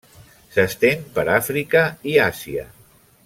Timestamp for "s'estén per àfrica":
0.55-1.85